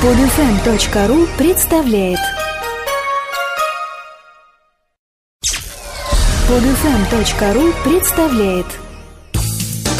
Подфм.ру 0.00 1.26
представляет 1.36 2.20
Подфм.ру 6.46 7.72
представляет 7.82 8.66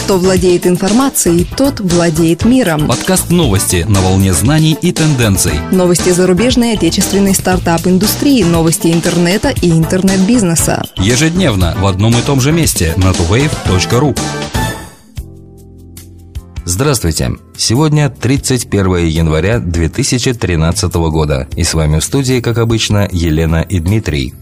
Кто 0.04 0.19
владеет 0.19 0.69
информацией, 0.69 1.45
тот 1.56 1.80
владеет 1.80 2.45
миром. 2.45 2.87
Подкаст 2.87 3.30
новости 3.30 3.84
на 3.88 4.00
волне 4.00 4.32
знаний 4.34 4.79
и 4.80 4.92
тенденций. 4.92 5.54
Новости 5.72 6.10
зарубежной 6.10 6.74
и 6.74 6.76
отечественной 6.76 7.35
стартап-индустрии, 7.35 8.44
новости 8.44 8.92
интернета 8.92 9.49
и 9.51 9.69
интернет-бизнеса. 9.69 10.85
Ежедневно 10.99 11.74
в 11.76 11.85
одном 11.87 12.17
и 12.17 12.22
том 12.22 12.40
же 12.40 12.53
месте 12.53 12.94
на 12.96 13.08
tuwave.ru. 13.08 14.17
Здравствуйте! 16.70 17.30
Сегодня 17.56 18.10
31 18.10 19.06
января 19.06 19.59
2013 19.59 20.95
года. 20.97 21.48
И 21.56 21.65
с 21.65 21.73
вами 21.73 21.98
в 21.98 22.05
студии, 22.05 22.43
как 22.43 22.59
обычно, 22.59 23.09
Елена 23.10 23.62
и 23.62 23.79
Дмитрий. 23.79 24.34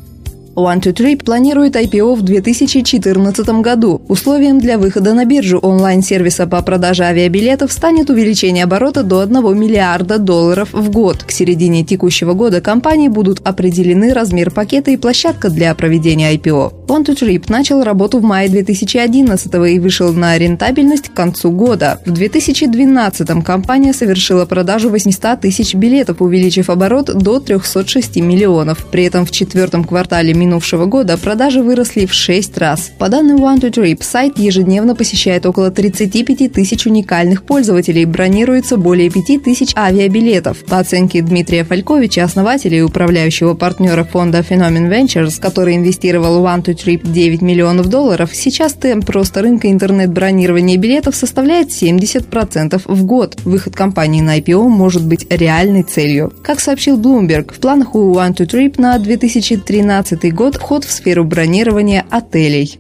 One2Trip 0.57 1.23
планирует 1.23 1.77
IPO 1.77 2.15
в 2.15 2.23
2014 2.23 3.49
году. 3.61 4.01
Условием 4.09 4.59
для 4.59 4.79
выхода 4.79 5.13
на 5.13 5.27
биржу 5.27 5.59
онлайн-сервиса 5.59 6.47
по 6.47 6.63
продаже 6.63 7.05
авиабилетов 7.05 7.71
станет 7.71 8.09
увеличение 8.09 8.65
оборота 8.65 9.03
до 9.03 9.21
1 9.21 9.59
миллиарда 9.59 10.19
долларов 10.19 10.71
в 10.73 10.91
год. 10.91 11.25
К 11.25 11.31
середине 11.31 11.85
текущего 11.85 12.33
года 12.33 12.63
компании 12.63 13.09
будут 13.09 13.47
определены 13.47 14.15
размер 14.15 14.51
пакета 14.51 14.91
и 14.93 14.97
площадка 14.97 15.51
для 15.51 15.75
проведения 15.75 16.35
IPO. 16.35 16.87
One2Trip 16.87 17.45
начал 17.49 17.83
работу 17.83 18.21
в 18.21 18.23
мае 18.23 18.49
2011 18.49 19.55
и 19.55 19.79
вышел 19.79 20.13
на 20.15 20.39
рентабельность 20.39 21.11
к 21.11 21.13
концу 21.13 21.51
года. 21.51 22.01
В 22.07 22.13
2012 22.13 23.45
компания 23.45 23.93
совершила 23.93 24.47
продажу 24.47 24.89
800 24.89 25.41
тысяч 25.41 25.75
билетов, 25.75 26.23
увеличив 26.23 26.71
оборот 26.71 27.07
до 27.13 27.41
306 27.41 28.17
миллионов. 28.17 28.87
При 28.91 29.05
этом 29.05 29.27
в 29.27 29.31
четвертом 29.31 29.85
квартале 29.85 30.33
минувшего 30.47 30.87
года 30.87 31.19
продажи 31.19 31.61
выросли 31.63 32.07
в 32.07 32.15
6 32.15 32.57
раз. 32.59 32.93
По 32.99 33.09
данным 33.09 33.39
One2Trip, 33.39 34.03
сайт 34.03 34.39
ежедневно 34.39 34.95
посещает 34.95 35.45
около 35.45 35.71
35 35.71 36.53
тысяч 36.53 36.87
уникальных 36.87 37.43
пользователей, 37.43 38.05
бронируется 38.05 38.77
более 38.77 39.11
5 39.11 39.43
тысяч 39.43 39.73
авиабилетов. 39.77 40.65
По 40.65 40.79
оценке 40.79 41.21
Дмитрия 41.21 41.65
Фальковича, 41.65 42.25
основателя 42.25 42.79
и 42.79 42.83
управляющего 42.83 43.55
партнера 43.55 44.05
фонда 44.05 44.39
Phenomen 44.39 44.89
Ventures, 44.89 45.41
который 45.41 45.77
инвестировал 45.77 46.41
в 46.41 46.47
One2Trip 46.47 47.01
9 47.05 47.43
миллионов 47.43 47.89
долларов, 47.89 48.31
сейчас 48.33 48.75
темп 48.75 49.11
роста 49.11 49.43
рынка 49.43 49.71
интернет-бронирования 49.71 50.77
билетов 50.77 51.17
составляет 51.17 51.71
70% 51.71 52.83
в 52.85 53.05
год. 53.05 53.37
Выход 53.45 53.75
компании 53.75 54.21
на 54.21 54.39
IPO 54.39 54.69
может 54.69 55.05
быть 55.05 55.27
реальной 55.29 55.83
целью. 55.83 56.33
Как 56.43 56.61
сообщил 56.61 56.99
Bloomberg, 56.99 57.53
в 57.53 57.59
планах 57.59 57.95
у 57.95 58.15
One2Trip 58.15 58.81
на 58.81 58.99
2013 58.99 60.33
год 60.37 60.57
вход 60.57 60.85
в 60.85 60.93
сферу 60.93 61.25
бронирования 61.25 62.05
отелей. 62.11 62.79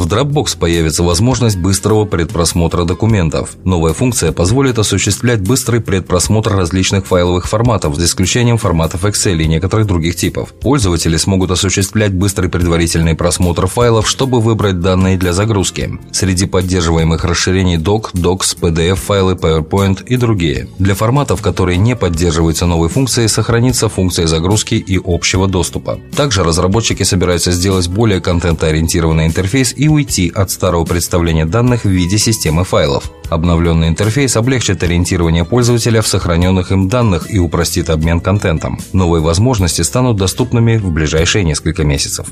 В 0.00 0.06
Dropbox 0.06 0.56
появится 0.58 1.02
возможность 1.02 1.58
быстрого 1.58 2.06
предпросмотра 2.06 2.86
документов. 2.86 3.56
Новая 3.64 3.92
функция 3.92 4.32
позволит 4.32 4.78
осуществлять 4.78 5.42
быстрый 5.42 5.82
предпросмотр 5.82 6.56
различных 6.56 7.04
файловых 7.06 7.46
форматов, 7.46 7.96
за 7.96 8.06
исключением 8.06 8.56
форматов 8.56 9.04
Excel 9.04 9.42
и 9.42 9.46
некоторых 9.46 9.86
других 9.86 10.16
типов. 10.16 10.54
Пользователи 10.54 11.18
смогут 11.18 11.50
осуществлять 11.50 12.14
быстрый 12.14 12.48
предварительный 12.48 13.14
просмотр 13.14 13.66
файлов, 13.66 14.08
чтобы 14.08 14.40
выбрать 14.40 14.80
данные 14.80 15.18
для 15.18 15.34
загрузки. 15.34 15.98
Среди 16.12 16.46
поддерживаемых 16.46 17.22
расширений 17.26 17.76
Doc, 17.76 18.14
Docs, 18.14 18.58
PDF-файлы, 18.58 19.34
PowerPoint 19.34 20.02
и 20.06 20.16
другие. 20.16 20.66
Для 20.78 20.94
форматов, 20.94 21.42
которые 21.42 21.76
не 21.76 21.94
поддерживаются 21.94 22.64
новой 22.64 22.88
функцией, 22.88 23.28
сохранится 23.28 23.90
функция 23.90 24.26
загрузки 24.26 24.76
и 24.76 24.98
общего 25.04 25.46
доступа. 25.46 26.00
Также 26.16 26.42
разработчики 26.42 27.02
собираются 27.02 27.52
сделать 27.52 27.88
более 27.88 28.22
контентоориентированный 28.22 29.26
интерфейс 29.26 29.74
и 29.76 29.89
уйти 29.90 30.30
от 30.34 30.50
старого 30.50 30.84
представления 30.84 31.46
данных 31.46 31.84
в 31.84 31.88
виде 31.88 32.18
системы 32.18 32.64
файлов. 32.64 33.10
Обновленный 33.28 33.88
интерфейс 33.88 34.36
облегчит 34.36 34.82
ориентирование 34.82 35.44
пользователя 35.44 36.02
в 36.02 36.08
сохраненных 36.08 36.72
им 36.72 36.88
данных 36.88 37.32
и 37.32 37.38
упростит 37.38 37.90
обмен 37.90 38.20
контентом. 38.20 38.78
Новые 38.92 39.22
возможности 39.22 39.82
станут 39.82 40.16
доступными 40.16 40.76
в 40.76 40.90
ближайшие 40.90 41.44
несколько 41.44 41.84
месяцев. 41.84 42.26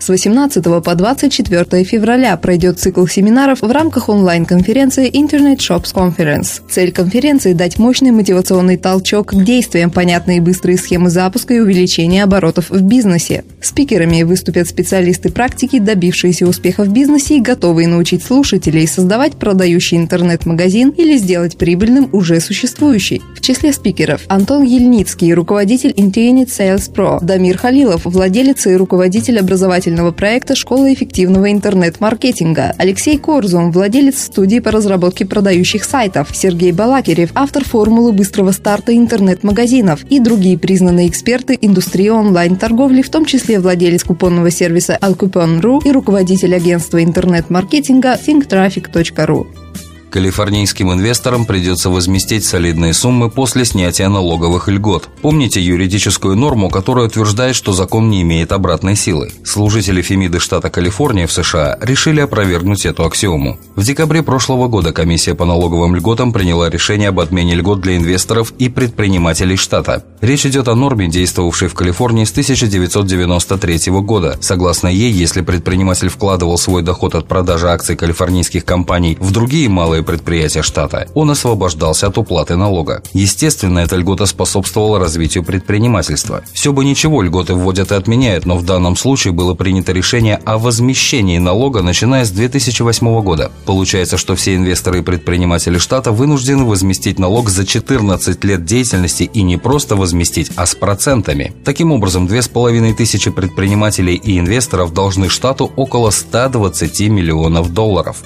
С 0.00 0.08
18 0.08 0.64
по 0.84 0.94
24 0.94 1.82
февраля 1.82 2.36
пройдет 2.36 2.78
цикл 2.78 3.04
семинаров 3.06 3.62
в 3.62 3.70
рамках 3.70 4.08
онлайн-конференции 4.08 5.10
Internet 5.10 5.56
Shops 5.56 5.92
Conference. 5.92 6.60
Цель 6.70 6.92
конференции– 6.92 7.52
дать 7.54 7.78
мощный 7.78 8.12
мотивационный 8.12 8.76
толчок 8.76 9.32
к 9.32 9.44
действиям, 9.44 9.90
понятные 9.90 10.38
и 10.38 10.40
быстрые 10.40 10.78
схемы 10.78 11.10
запуска 11.10 11.54
и 11.54 11.58
увеличения 11.58 12.22
оборотов 12.22 12.70
в 12.70 12.80
бизнесе. 12.80 13.42
Спикерами 13.60 14.22
выступят 14.22 14.68
специалисты 14.68 15.30
практики, 15.30 15.80
добившиеся 15.80 16.46
успеха 16.46 16.84
в 16.84 16.92
бизнесе 16.92 17.38
и 17.38 17.40
готовые 17.40 17.88
научить 17.88 18.22
слушателей 18.22 18.86
создавать 18.86 19.34
продающий 19.34 19.98
интернет-магазин 19.98 20.90
или 20.90 21.16
сделать 21.16 21.58
прибыльным 21.58 22.08
уже 22.12 22.40
существующий. 22.40 23.20
В 23.36 23.40
числе 23.40 23.72
спикеров 23.72 24.22
Антон 24.28 24.62
Ельницкий, 24.62 25.34
руководитель 25.34 25.90
Intuinit 25.90 26.46
Sales 26.46 26.90
Pro, 26.90 27.18
Дамир 27.20 27.58
Халилов, 27.58 28.04
владелец 28.04 28.66
и 28.68 28.76
руководитель 28.76 29.40
образовательного 29.40 29.87
образовательного 29.88 30.12
проекта 30.12 30.54
«Школа 30.54 30.92
эффективного 30.92 31.50
интернет-маркетинга», 31.50 32.74
Алексей 32.78 33.18
Корзум, 33.18 33.72
владелец 33.72 34.24
студии 34.24 34.60
по 34.60 34.70
разработке 34.70 35.24
продающих 35.24 35.84
сайтов, 35.84 36.28
Сергей 36.32 36.72
Балакирев, 36.72 37.30
автор 37.34 37.64
формулы 37.64 38.12
быстрого 38.12 38.52
старта 38.52 38.94
интернет-магазинов. 38.94 40.04
И 40.10 40.20
другие 40.20 40.58
признанные 40.58 41.08
эксперты 41.08 41.58
индустрии 41.60 42.08
онлайн-торговли, 42.08 43.02
в 43.02 43.10
том 43.10 43.24
числе 43.24 43.58
владелец 43.60 44.04
купонного 44.04 44.50
сервиса 44.50 44.98
Alcoupon.ru 45.00 45.80
и 45.84 45.92
руководитель 45.92 46.54
агентства 46.54 47.02
интернет-маркетинга 47.02 48.18
thinktraffic.ru. 48.26 49.67
Калифорнийским 50.10 50.92
инвесторам 50.92 51.44
придется 51.44 51.90
возместить 51.90 52.44
солидные 52.44 52.94
суммы 52.94 53.30
после 53.30 53.64
снятия 53.64 54.08
налоговых 54.08 54.68
льгот. 54.68 55.08
Помните 55.20 55.60
юридическую 55.60 56.34
норму, 56.34 56.70
которая 56.70 57.06
утверждает, 57.06 57.54
что 57.54 57.72
закон 57.72 58.08
не 58.08 58.22
имеет 58.22 58.52
обратной 58.52 58.96
силы? 58.96 59.30
Служители 59.44 60.00
Фемиды 60.00 60.40
штата 60.40 60.70
Калифорния 60.70 61.26
в 61.26 61.32
США 61.32 61.78
решили 61.80 62.20
опровергнуть 62.20 62.86
эту 62.86 63.04
аксиому. 63.04 63.58
В 63.76 63.84
декабре 63.84 64.22
прошлого 64.22 64.68
года 64.68 64.92
комиссия 64.92 65.34
по 65.34 65.44
налоговым 65.44 65.94
льготам 65.94 66.32
приняла 66.32 66.70
решение 66.70 67.10
об 67.10 67.20
отмене 67.20 67.54
льгот 67.54 67.80
для 67.80 67.96
инвесторов 67.96 68.52
и 68.58 68.68
предпринимателей 68.68 69.56
штата. 69.56 70.04
Речь 70.20 70.46
идет 70.46 70.68
о 70.68 70.74
норме, 70.74 71.08
действовавшей 71.08 71.68
в 71.68 71.74
Калифорнии 71.74 72.24
с 72.24 72.30
1993 72.30 73.92
года. 74.00 74.36
Согласно 74.40 74.88
ей, 74.88 75.12
если 75.12 75.42
предприниматель 75.42 76.08
вкладывал 76.08 76.58
свой 76.58 76.82
доход 76.82 77.14
от 77.14 77.28
продажи 77.28 77.68
акций 77.68 77.94
калифорнийских 77.94 78.64
компаний 78.64 79.16
в 79.20 79.30
другие 79.32 79.68
малые 79.68 79.97
малые 79.98 80.04
предприятия 80.04 80.62
штата, 80.62 81.08
он 81.14 81.30
освобождался 81.30 82.06
от 82.06 82.18
уплаты 82.18 82.56
налога. 82.56 83.02
Естественно, 83.14 83.80
эта 83.80 83.96
льгота 83.96 84.26
способствовала 84.26 84.98
развитию 84.98 85.44
предпринимательства. 85.44 86.42
Все 86.52 86.72
бы 86.72 86.84
ничего, 86.84 87.22
льготы 87.22 87.54
вводят 87.54 87.92
и 87.92 87.94
отменяют, 87.94 88.46
но 88.46 88.56
в 88.56 88.64
данном 88.64 88.96
случае 88.96 89.32
было 89.32 89.54
принято 89.54 89.92
решение 89.92 90.40
о 90.44 90.58
возмещении 90.58 91.38
налога, 91.38 91.82
начиная 91.82 92.24
с 92.24 92.30
2008 92.30 93.22
года. 93.22 93.50
Получается, 93.66 94.16
что 94.16 94.34
все 94.36 94.54
инвесторы 94.54 94.98
и 94.98 95.02
предприниматели 95.02 95.78
штата 95.78 96.12
вынуждены 96.12 96.64
возместить 96.64 97.18
налог 97.18 97.48
за 97.48 97.66
14 97.66 98.44
лет 98.44 98.64
деятельности 98.64 99.24
и 99.24 99.42
не 99.42 99.56
просто 99.56 99.96
возместить, 99.96 100.50
а 100.56 100.66
с 100.66 100.74
процентами. 100.74 101.52
Таким 101.64 101.92
образом, 101.92 102.26
2500 102.26 103.34
предпринимателей 103.34 104.14
и 104.14 104.38
инвесторов 104.38 104.92
должны 104.92 105.28
штату 105.28 105.72
около 105.76 106.10
120 106.10 107.00
миллионов 107.08 107.72
долларов. 107.72 108.22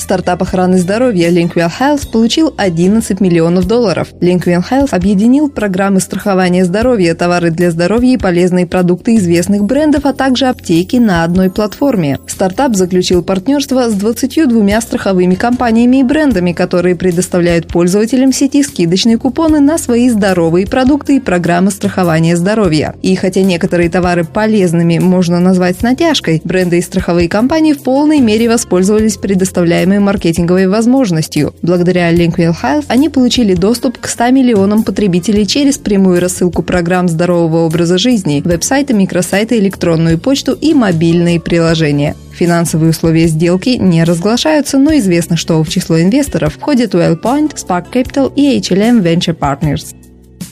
Стартап 0.00 0.42
охраны 0.42 0.78
здоровья 0.78 1.28
Linkwell 1.28 1.70
Health 1.78 2.10
получил 2.10 2.54
11 2.56 3.20
миллионов 3.20 3.66
долларов. 3.66 4.08
Linkwell 4.22 4.64
Health 4.68 4.88
объединил 4.92 5.50
программы 5.50 6.00
страхования 6.00 6.64
здоровья, 6.64 7.14
товары 7.14 7.50
для 7.50 7.70
здоровья 7.70 8.14
и 8.14 8.16
полезные 8.16 8.66
продукты 8.66 9.16
известных 9.16 9.64
брендов, 9.64 10.06
а 10.06 10.14
также 10.14 10.46
аптеки 10.46 10.96
на 10.96 11.22
одной 11.22 11.50
платформе. 11.50 12.18
Стартап 12.26 12.76
заключил 12.76 13.22
партнерство 13.22 13.90
с 13.90 13.92
22 13.92 14.80
страховыми 14.80 15.34
компаниями 15.34 15.98
и 15.98 16.02
брендами, 16.02 16.52
которые 16.52 16.96
предоставляют 16.96 17.68
пользователям 17.68 18.32
сети 18.32 18.62
скидочные 18.62 19.18
купоны 19.18 19.60
на 19.60 19.76
свои 19.76 20.08
здоровые 20.08 20.66
продукты 20.66 21.16
и 21.16 21.20
программы 21.20 21.70
страхования 21.70 22.38
здоровья. 22.38 22.94
И 23.02 23.14
хотя 23.16 23.42
некоторые 23.42 23.90
товары 23.90 24.24
полезными 24.24 24.98
можно 24.98 25.40
назвать 25.40 25.76
с 25.76 25.82
натяжкой, 25.82 26.40
бренды 26.42 26.78
и 26.78 26.82
страховые 26.82 27.28
компании 27.28 27.74
в 27.74 27.82
полной 27.82 28.20
мере 28.20 28.48
воспользовались 28.48 29.18
предоставляемыми 29.18 29.89
необходимой 29.90 29.98
маркетинговой 29.98 30.66
возможностью. 30.68 31.54
Благодаря 31.62 32.12
Linkville 32.12 32.54
Health 32.62 32.84
они 32.88 33.08
получили 33.08 33.54
доступ 33.54 33.98
к 33.98 34.06
100 34.06 34.30
миллионам 34.30 34.82
потребителей 34.82 35.46
через 35.46 35.78
прямую 35.78 36.20
рассылку 36.20 36.62
программ 36.62 37.08
здорового 37.08 37.66
образа 37.66 37.98
жизни, 37.98 38.42
веб-сайты, 38.44 38.94
микросайты, 38.94 39.58
электронную 39.58 40.18
почту 40.18 40.52
и 40.52 40.74
мобильные 40.74 41.40
приложения. 41.40 42.14
Финансовые 42.32 42.90
условия 42.90 43.26
сделки 43.26 43.70
не 43.70 44.04
разглашаются, 44.04 44.78
но 44.78 44.96
известно, 44.96 45.36
что 45.36 45.62
в 45.62 45.68
число 45.68 46.00
инвесторов 46.00 46.54
входят 46.54 46.94
WellPoint, 46.94 47.54
Spark 47.54 47.86
Capital 47.92 48.32
и 48.34 48.58
HLM 48.58 49.02
Venture 49.02 49.36
Partners. 49.36 49.99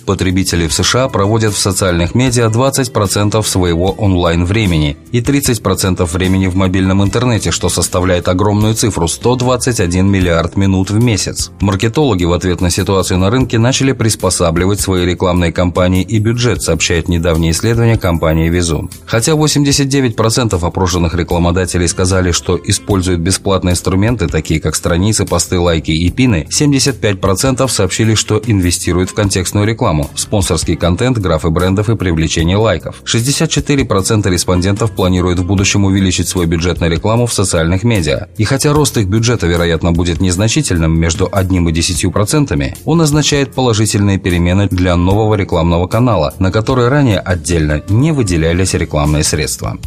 Потребителей 0.09 0.69
в 0.69 0.73
США 0.73 1.09
проводят 1.09 1.53
в 1.53 1.59
социальных 1.59 2.15
медиа 2.15 2.47
20% 2.47 3.43
своего 3.47 3.91
онлайн-времени 3.91 4.97
и 5.13 5.21
30% 5.21 6.03
времени 6.07 6.47
в 6.47 6.57
мобильном 6.57 7.03
интернете, 7.03 7.51
что 7.51 7.69
составляет 7.69 8.27
огромную 8.27 8.75
цифру– 8.75 9.07
121 9.09 10.07
миллиард 10.11 10.57
минут 10.57 10.91
в 10.91 10.99
месяц. 10.99 11.51
Маркетологи 11.61 12.25
в 12.25 12.33
ответ 12.33 12.63
на 12.63 12.71
ситуацию 12.71 13.19
на 13.19 13.29
рынке 13.29 13.59
начали 13.59 13.93
приспосабливать 13.93 14.81
свои 14.81 15.05
рекламные 15.05 15.53
кампании 15.53 16.03
и 16.03 16.19
бюджет, 16.19 16.63
сообщает 16.63 17.09
недавнее 17.09 17.53
исследование 17.53 17.99
компании 17.99 18.49
Визун. 18.49 18.89
Хотя 19.05 19.33
89% 19.33 20.67
опрошенных 20.67 21.15
рекламодателей 21.15 21.87
сказали, 21.87 22.33
что 22.33 22.59
используют 22.65 23.21
бесплатные 23.21 23.73
инструменты, 23.73 24.27
такие 24.27 24.59
как 24.59 24.75
страницы, 24.75 25.27
посты, 25.27 25.59
лайки 25.59 25.91
и 25.91 26.09
пины, 26.09 26.47
75% 26.51 27.69
сообщили, 27.69 28.15
что 28.15 28.41
инвестируют 28.47 29.11
в 29.11 29.15
контекстную 29.15 29.67
рекламу, 29.67 29.98
спонсорский 30.15 30.77
контент, 30.77 31.19
графы 31.19 31.51
брендов 31.51 31.89
и 31.91 31.97
привлечение 31.97 32.57
лайков. 32.57 33.03
64% 33.05 34.31
респондентов 34.31 34.93
планируют 34.93 35.39
в 35.39 35.47
будущем 35.47 35.85
увеличить 35.85 36.29
свой 36.29 36.47
бюджет 36.47 36.81
на 36.81 36.89
рекламу 36.89 37.27
в 37.27 37.33
социальных 37.33 37.85
медиа. 37.85 38.29
И 38.37 38.45
хотя 38.45 38.73
рост 38.73 38.97
их 38.97 39.09
бюджета, 39.09 39.47
вероятно, 39.47 39.93
будет 39.93 40.21
незначительным, 40.21 40.99
между 40.99 41.29
1 41.31 41.69
и 41.69 41.73
10%, 41.73 42.77
он 42.85 43.01
означает 43.01 43.55
положительные 43.55 44.19
перемены 44.19 44.69
для 44.69 44.97
нового 44.97 45.35
рекламного 45.35 45.87
канала, 45.87 46.35
на 46.39 46.51
который 46.51 46.89
ранее 46.89 47.19
отдельно 47.19 47.83
не 47.89 48.13
выделялись 48.13 48.75
рекламные 48.75 49.25
средства. 49.25 49.79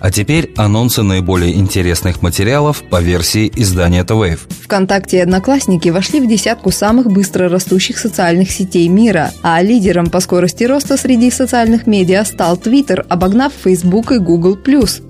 А 0.00 0.10
теперь 0.10 0.52
анонсы 0.56 1.02
наиболее 1.02 1.54
интересных 1.54 2.22
материалов 2.22 2.82
по 2.88 3.00
версии 3.00 3.50
издания 3.56 4.04
The 4.04 4.16
Wave. 4.16 4.40
ВКонтакте 4.64 5.18
и 5.18 5.20
Одноклассники 5.20 5.88
вошли 5.88 6.20
в 6.20 6.28
десятку 6.28 6.70
самых 6.70 7.10
быстро 7.10 7.48
растущих 7.48 7.98
социальных 7.98 8.50
сетей 8.50 8.88
мира, 8.88 9.32
а 9.42 9.60
лидером 9.60 10.10
по 10.10 10.20
скорости 10.20 10.64
роста 10.64 10.96
среди 10.96 11.30
социальных 11.30 11.86
медиа 11.86 12.24
стал 12.24 12.56
Twitter, 12.56 13.04
обогнав 13.08 13.52
Facebook 13.52 14.12
и 14.12 14.18
Google+. 14.18 14.58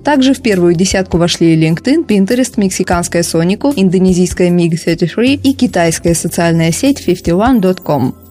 Также 0.03 0.33
в 0.33 0.41
первую 0.41 0.73
десятку 0.73 1.17
вошли 1.17 1.55
LinkedIn, 1.55 2.07
Pinterest, 2.07 2.53
мексиканская 2.57 3.21
Sonic, 3.21 3.73
индонезийская 3.75 4.49
MiG-33 4.49 5.41
и 5.43 5.53
китайская 5.53 6.15
социальная 6.15 6.71
сеть 6.71 7.07
51.com. 7.07 8.28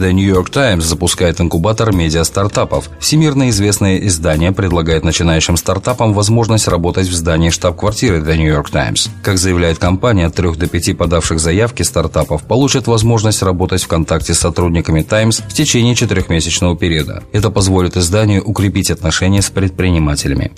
The 0.00 0.12
New 0.12 0.26
York 0.26 0.50
Times 0.50 0.80
запускает 0.80 1.42
инкубатор 1.42 1.94
медиа-стартапов. 1.94 2.88
Всемирно 3.00 3.50
известное 3.50 3.98
издание 3.98 4.50
предлагает 4.50 5.04
начинающим 5.04 5.58
стартапам 5.58 6.14
возможность 6.14 6.68
работать 6.68 7.06
в 7.06 7.12
здании 7.12 7.50
штаб-квартиры 7.50 8.20
The 8.20 8.34
New 8.38 8.50
York 8.50 8.70
Times. 8.70 9.10
Как 9.22 9.36
заявляет 9.36 9.78
компания, 9.78 10.24
от 10.24 10.34
3 10.34 10.52
до 10.52 10.68
5 10.68 10.96
подавших 10.96 11.38
заявки 11.38 11.82
стартапов 11.82 12.44
получат 12.44 12.86
возможность 12.86 13.42
работать 13.42 13.82
в 13.82 13.88
контакте 13.88 14.32
с 14.32 14.38
сотрудниками 14.38 15.02
Times 15.02 15.42
в 15.46 15.52
течение 15.52 15.94
четырехмесячного 15.94 16.78
периода. 16.78 17.22
Это 17.32 17.50
позволит 17.50 17.98
изданию 17.98 18.42
укрепить 18.42 18.90
отношения 18.90 19.42
с 19.42 19.50
предпринимателями. 19.50 20.50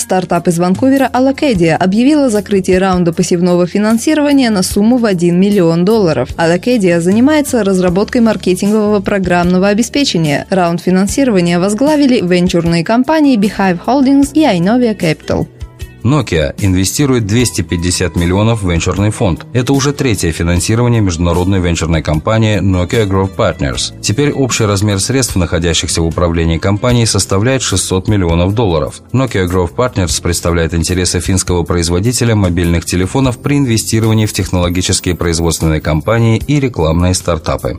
Стартап 0.00 0.48
из 0.48 0.58
Ванкувера 0.58 1.10
Allocadia 1.12 1.74
объявила 1.74 2.30
закрытие 2.30 2.78
раунда 2.78 3.12
пассивного 3.12 3.66
финансирования 3.66 4.50
на 4.50 4.62
сумму 4.62 4.96
в 4.96 5.04
1 5.04 5.38
миллион 5.38 5.84
долларов. 5.84 6.30
Allocadia 6.36 7.00
занимается 7.00 7.64
разработкой 7.64 8.20
маркетингового 8.20 9.00
программного 9.00 9.68
обеспечения. 9.68 10.46
Раунд 10.50 10.80
финансирования 10.80 11.58
возглавили 11.58 12.20
венчурные 12.20 12.84
компании 12.84 13.38
Beehive 13.38 13.80
Holdings 13.84 14.30
и 14.34 14.42
Inovia 14.42 14.96
Capital. 14.96 15.46
Nokia 16.02 16.54
инвестирует 16.58 17.26
250 17.26 18.16
миллионов 18.16 18.62
в 18.62 18.70
венчурный 18.70 19.10
фонд. 19.10 19.46
Это 19.52 19.72
уже 19.72 19.92
третье 19.92 20.32
финансирование 20.32 21.00
международной 21.00 21.60
венчурной 21.60 22.02
компании 22.02 22.60
Nokia 22.60 23.08
Growth 23.08 23.36
Partners. 23.36 24.00
Теперь 24.00 24.32
общий 24.32 24.64
размер 24.64 25.00
средств, 25.00 25.36
находящихся 25.36 26.02
в 26.02 26.06
управлении 26.06 26.58
компанией, 26.58 27.06
составляет 27.06 27.62
600 27.62 28.08
миллионов 28.08 28.54
долларов. 28.54 29.02
Nokia 29.12 29.48
Growth 29.48 29.74
Partners 29.74 30.22
представляет 30.22 30.74
интересы 30.74 31.20
финского 31.20 31.62
производителя 31.64 32.34
мобильных 32.34 32.84
телефонов 32.84 33.38
при 33.38 33.58
инвестировании 33.58 34.26
в 34.26 34.32
технологические 34.32 35.14
производственные 35.14 35.80
компании 35.80 36.42
и 36.46 36.60
рекламные 36.60 37.14
стартапы. 37.14 37.78